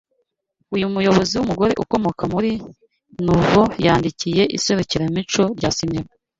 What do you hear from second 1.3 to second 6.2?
w’umugore ukomoka muri nuvo yatsindiye iserukiramuco rya sinema